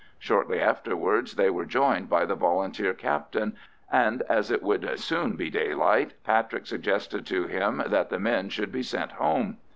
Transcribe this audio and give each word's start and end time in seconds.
Shortly 0.17 0.59
afterwards 0.59 1.35
they 1.35 1.51
were 1.51 1.63
joined 1.63 2.09
by 2.09 2.25
the 2.25 2.33
Volunteer 2.33 2.91
captain, 2.91 3.55
and 3.91 4.23
as 4.23 4.49
it 4.49 4.63
would 4.63 4.97
soon 4.99 5.35
be 5.35 5.51
daylight, 5.51 6.13
Patrick 6.23 6.65
suggested 6.65 7.23
to 7.27 7.45
him 7.45 7.83
that 7.85 8.09
the 8.09 8.17
men 8.19 8.49
should 8.49 8.71
be 8.71 8.81
sent 8.81 9.11
home. 9.11 9.57